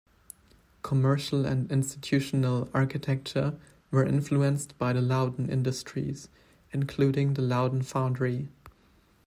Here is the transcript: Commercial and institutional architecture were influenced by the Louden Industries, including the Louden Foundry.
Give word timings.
Commercial 0.81 1.45
and 1.45 1.71
institutional 1.71 2.67
architecture 2.73 3.59
were 3.91 4.03
influenced 4.03 4.75
by 4.79 4.93
the 4.93 4.99
Louden 4.99 5.47
Industries, 5.47 6.27
including 6.71 7.35
the 7.35 7.43
Louden 7.43 7.83
Foundry. 7.83 8.49